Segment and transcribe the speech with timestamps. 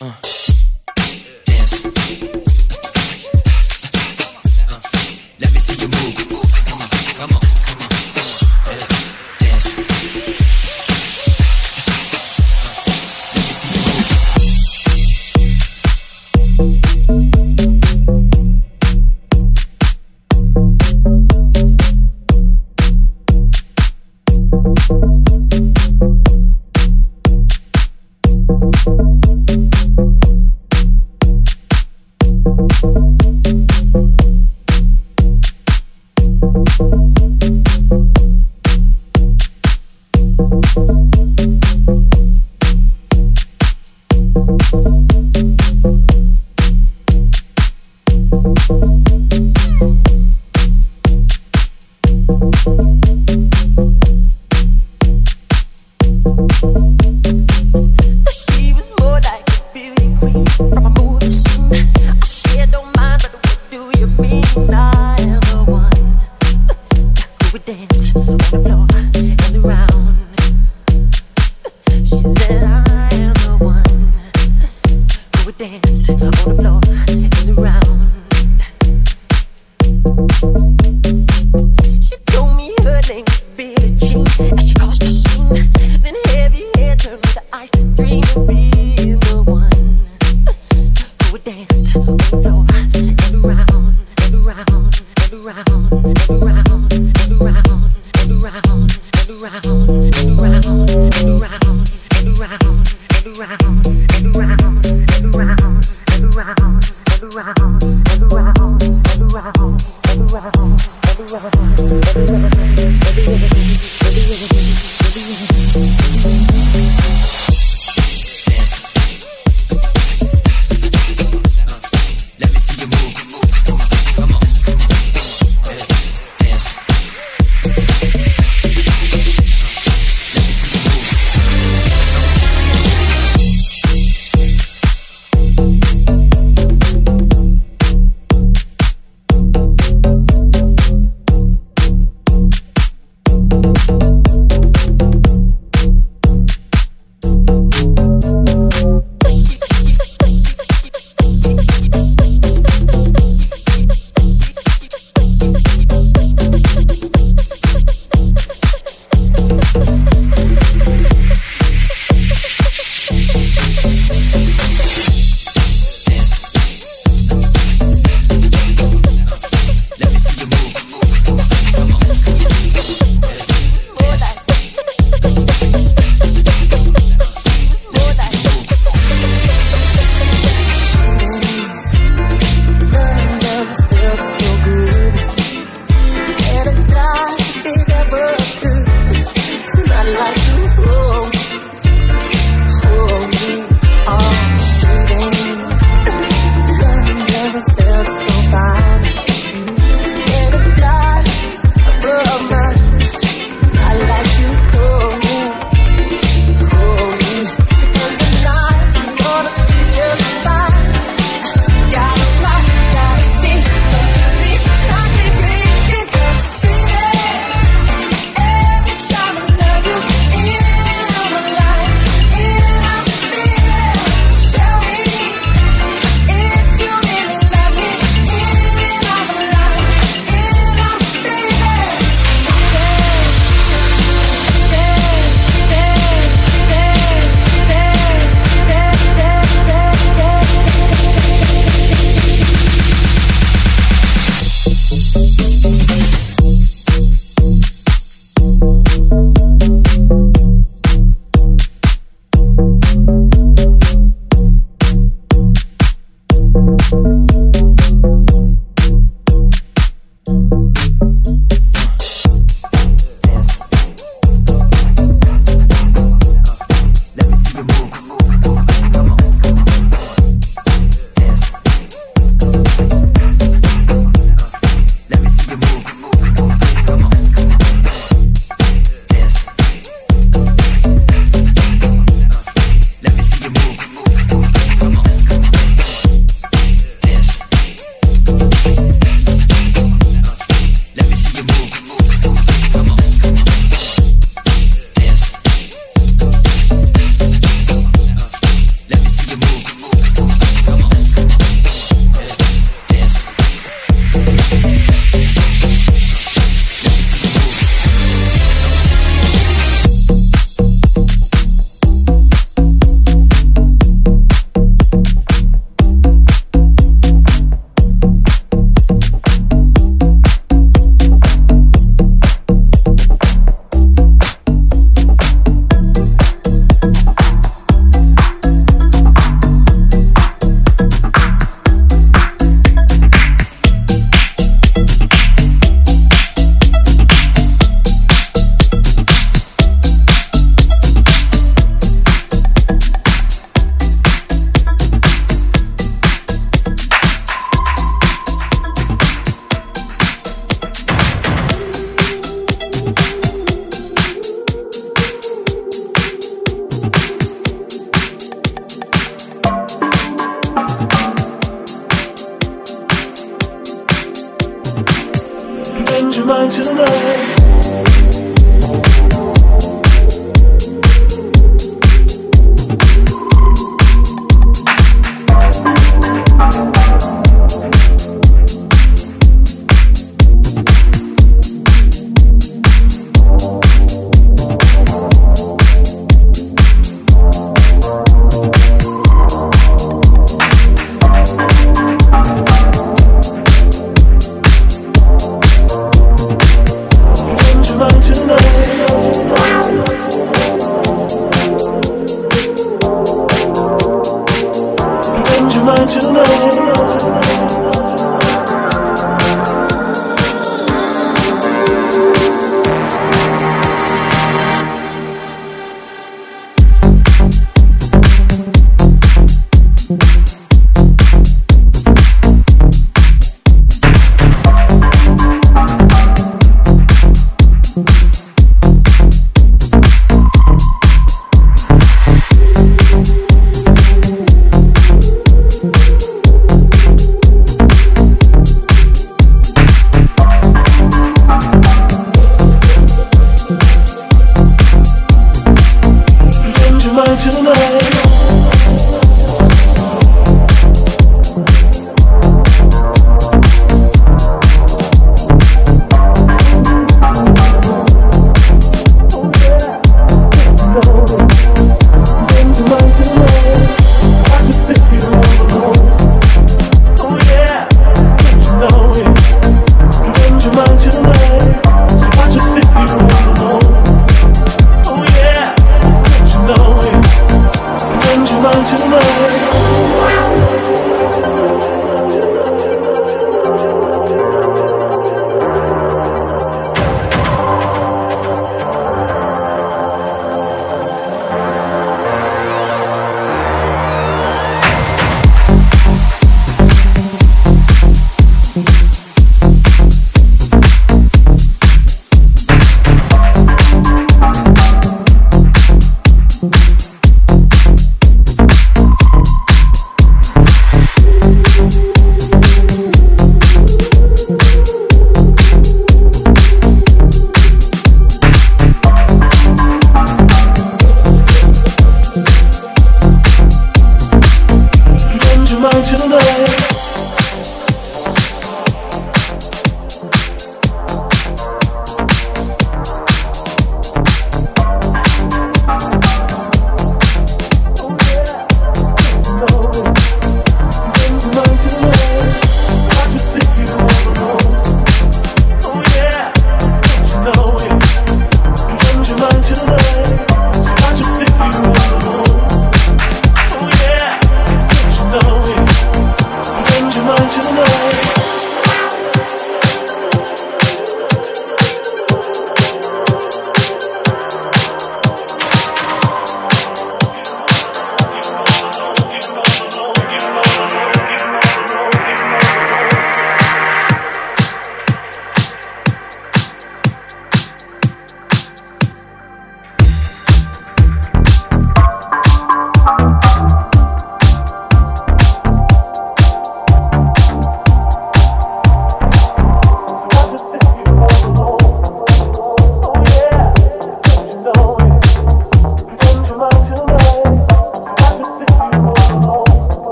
[0.00, 0.14] Uh,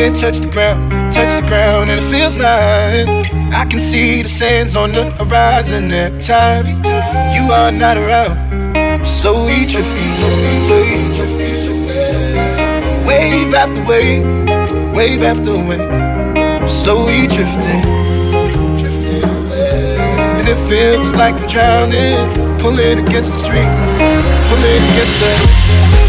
[0.00, 3.06] can't touch the ground, touch the ground, and it feels like
[3.52, 6.64] I can see the sands on the horizon every time
[7.34, 8.32] you are not around.
[8.78, 10.12] I'm slowly drifting
[13.06, 14.24] wave after wave,
[14.96, 15.80] wave after wave.
[15.82, 17.84] I'm slowly drifting,
[20.38, 23.72] and it feels like I'm drowning, pulling against the street,
[24.48, 25.32] pulling against the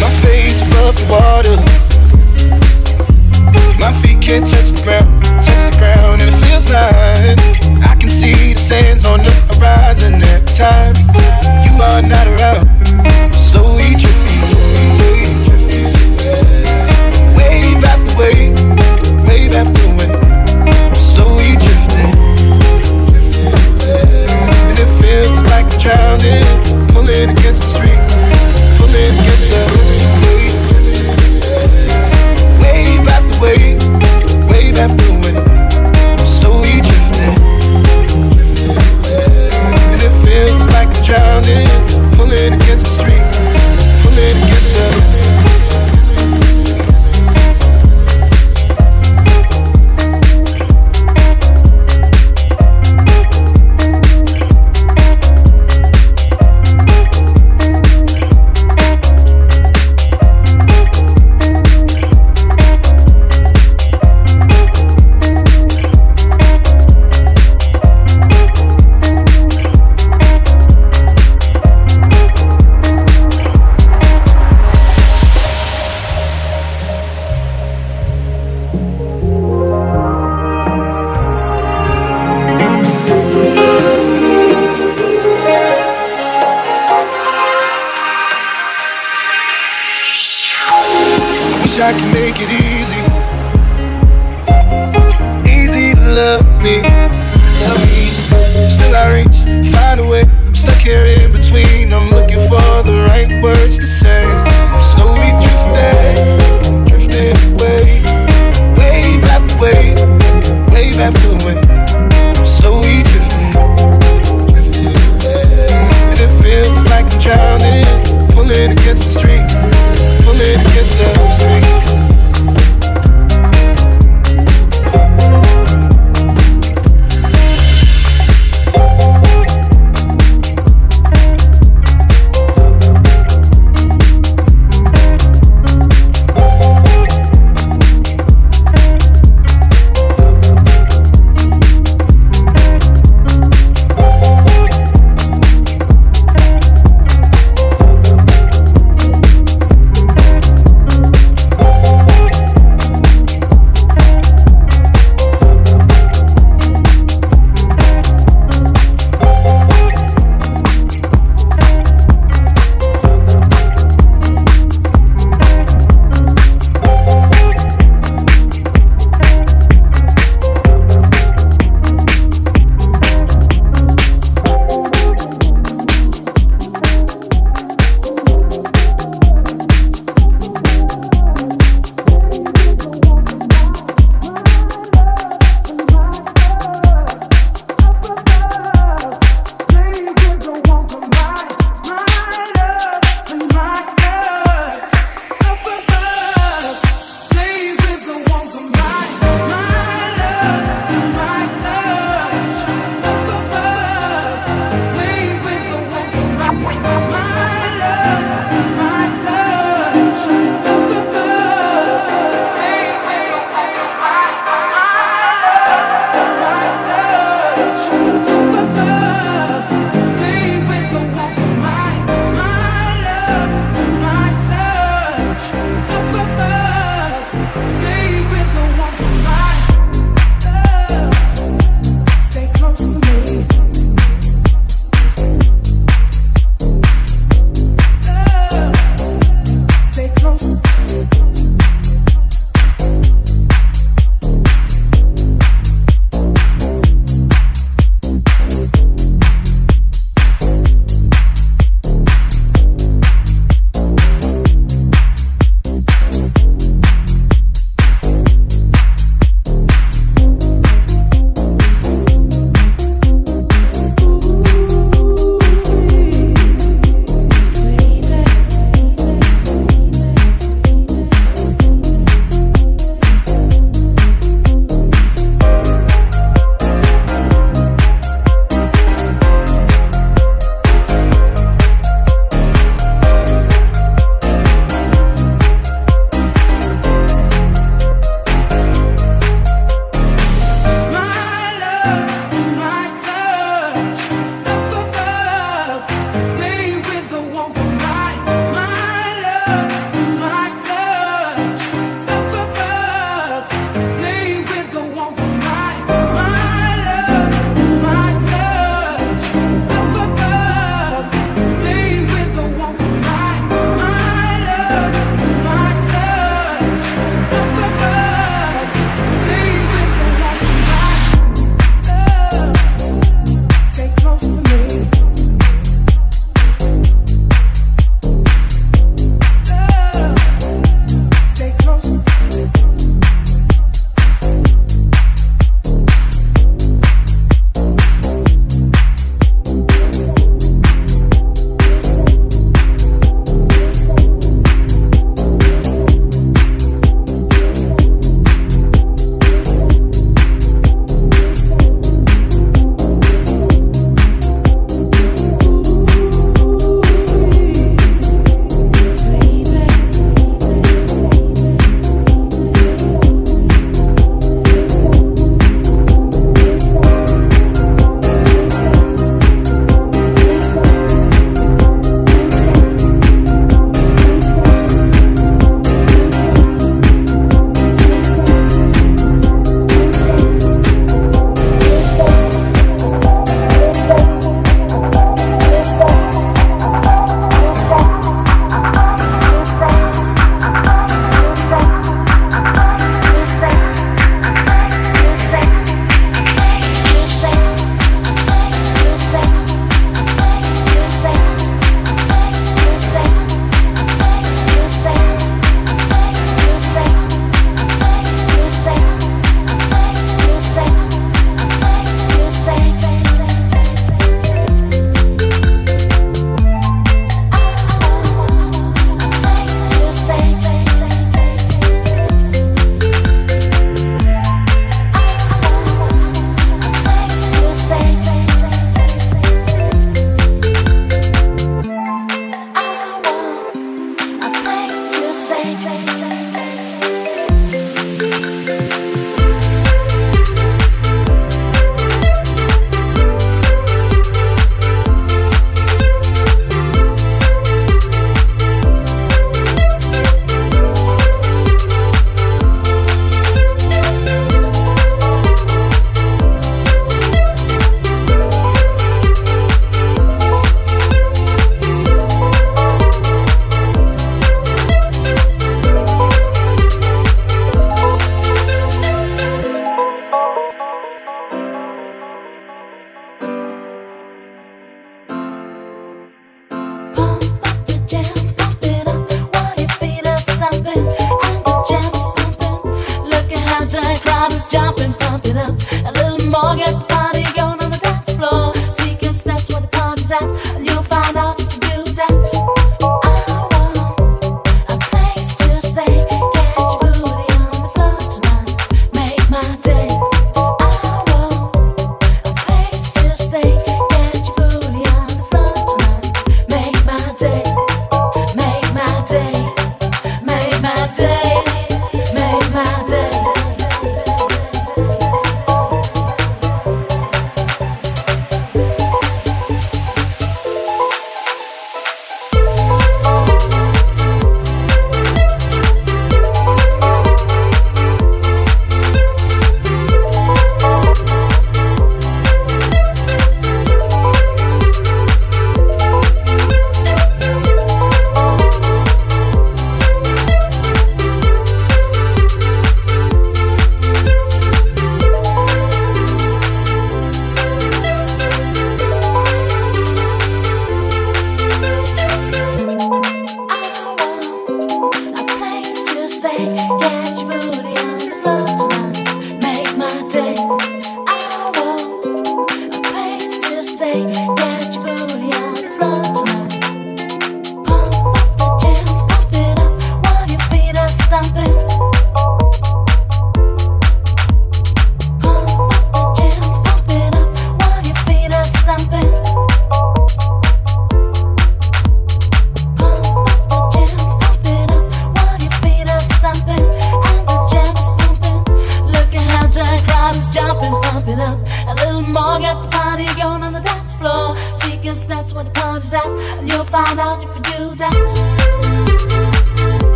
[0.00, 1.83] my face above the water.
[4.34, 7.38] Can't touch the ground, touch the ground and it feels like
[7.86, 10.96] I can see the sands on the horizon every time
[11.62, 12.66] you are not around.
[13.30, 14.42] Slowly drifting,
[17.38, 18.58] wave after wave,
[19.22, 20.18] wave after wave,
[20.98, 22.18] slowly drifting,
[23.86, 26.53] and it feels like I'm drowning,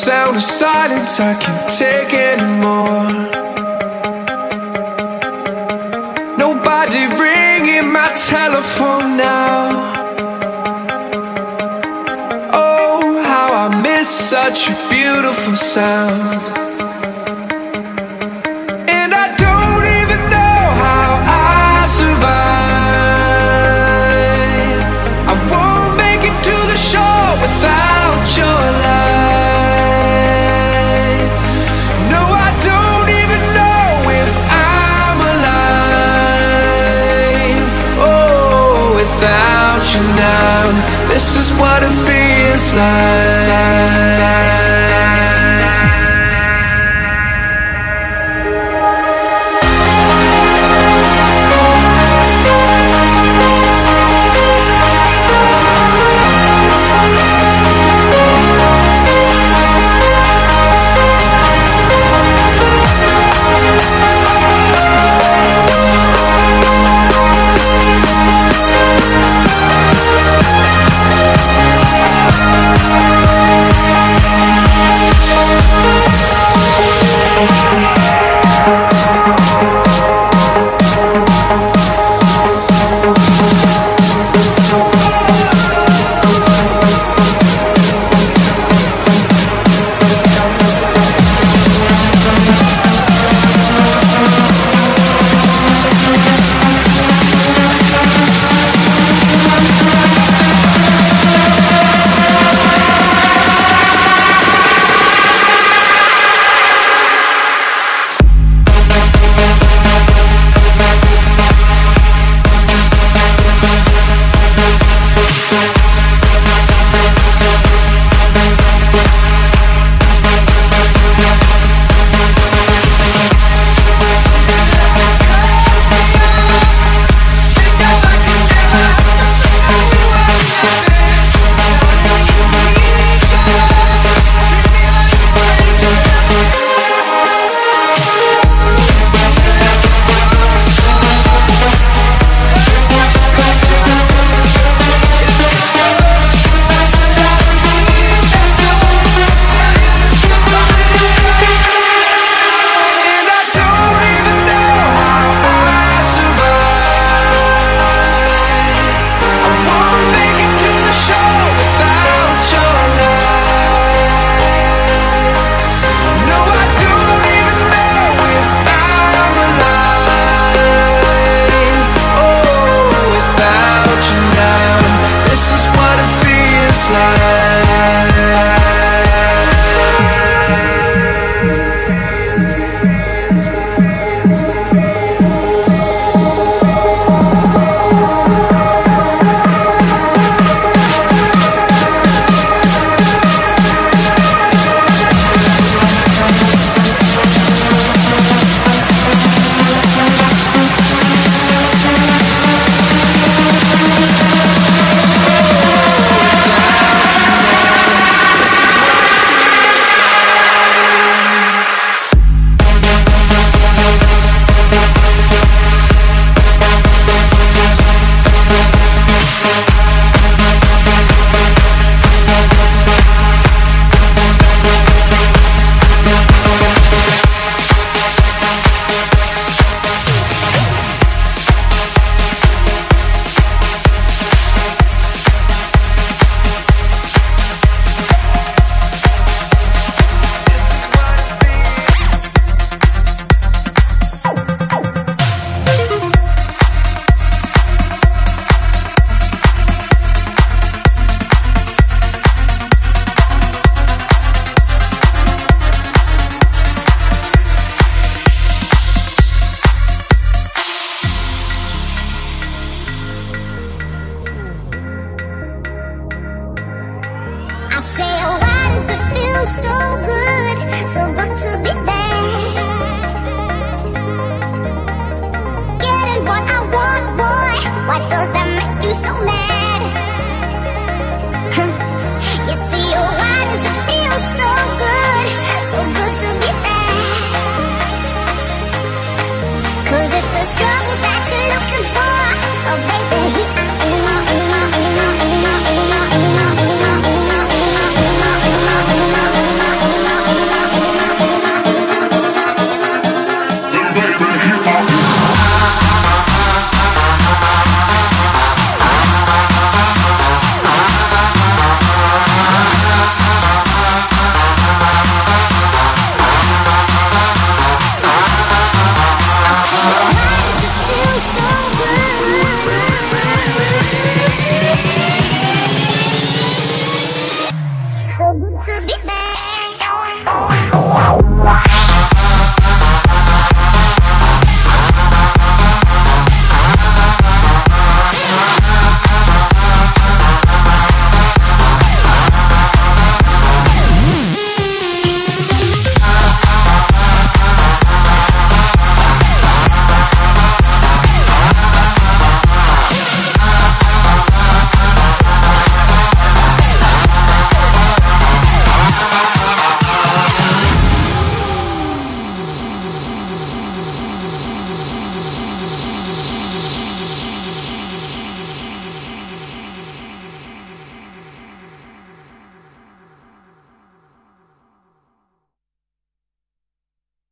[0.00, 3.10] sound of silence I can't take anymore.
[6.38, 9.92] Nobody ringing my telephone now.
[12.50, 16.59] Oh, how I miss such a beautiful sound.
[41.08, 44.49] This is what it feels like.